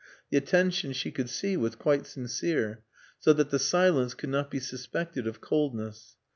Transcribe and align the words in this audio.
The 0.31 0.37
attention 0.37 0.93
she 0.93 1.11
could 1.11 1.29
see 1.29 1.55
was 1.55 1.75
quite 1.75 2.07
sincere, 2.07 2.81
so 3.19 3.33
that 3.33 3.51
the 3.51 3.59
silence 3.59 4.15
could 4.15 4.29
not 4.31 4.49
be 4.49 4.59
suspected 4.59 5.27
of 5.27 5.41
coldness. 5.41 6.17